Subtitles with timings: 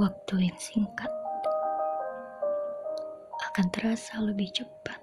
[0.00, 1.12] waktu yang singkat
[3.52, 4.96] akan terasa lebih cepat.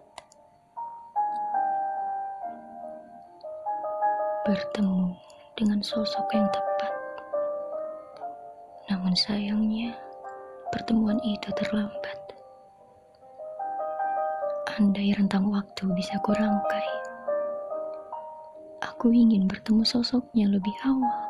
[4.50, 5.14] Bertemu
[5.54, 6.94] dengan sosok yang tepat,
[8.90, 9.94] namun sayangnya
[10.74, 12.18] pertemuan itu terlambat.
[14.74, 16.90] Andai rentang waktu bisa kurangkai,
[18.82, 21.29] aku ingin bertemu sosoknya lebih awal.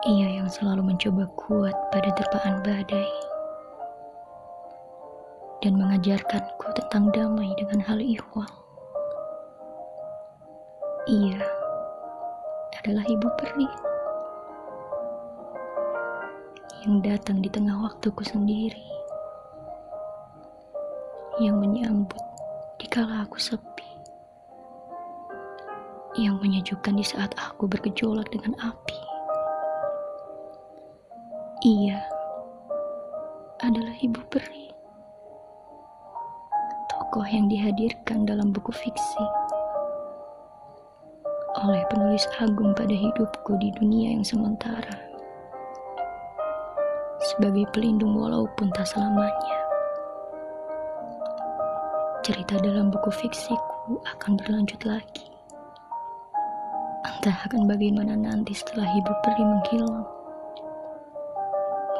[0.00, 3.12] Ia yang selalu mencoba kuat pada terpaan badai
[5.60, 8.48] dan mengajarkanku tentang damai dengan hal ihwal.
[11.04, 11.44] Ia
[12.80, 13.68] adalah ibu peri
[16.88, 18.88] yang datang di tengah waktuku sendiri,
[21.44, 22.24] yang menyambut
[22.80, 23.88] di kala aku sepi,
[26.16, 28.99] yang menyejukkan di saat aku bergejolak dengan api.
[31.60, 32.00] Ia
[33.60, 34.72] adalah ibu peri.
[36.88, 39.24] Tokoh yang dihadirkan dalam buku fiksi
[41.60, 44.96] oleh penulis agung pada hidupku di dunia yang sementara.
[47.20, 49.60] Sebagai pelindung walaupun tak selamanya.
[52.24, 55.28] Cerita dalam buku fiksiku akan berlanjut lagi.
[57.04, 60.19] Entah akan bagaimana nanti setelah ibu peri menghilang.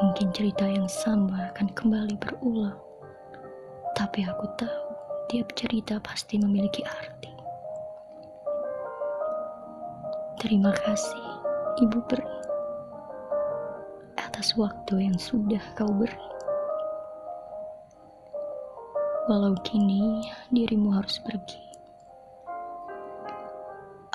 [0.01, 2.73] Mungkin cerita yang sama akan kembali berulang.
[3.93, 4.87] Tapi aku tahu
[5.29, 7.29] tiap cerita pasti memiliki arti.
[10.41, 11.27] Terima kasih,
[11.85, 12.37] Ibu Peri,
[14.17, 16.17] atas waktu yang sudah kau beri.
[19.29, 21.61] Walau kini dirimu harus pergi,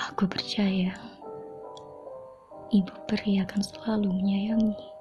[0.03, 0.99] aku percaya
[2.75, 4.96] Ibu Peri akan selalu menyayangi.